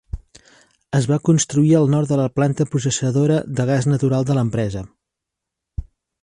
[0.99, 4.83] Es va construir al nord de la planta processadora de gas natural de l'empresa.